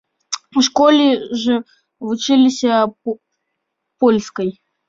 [0.59, 1.03] У школе
[1.43, 1.59] ж
[2.13, 2.73] вучыліся
[4.01, 4.49] польскай!